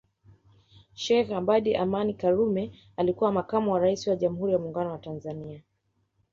[1.01, 5.63] Sheikh Abeid Amani Karume alikuwa Makamu wa Rais wa Jamhuri ya Muungano wa Tanzania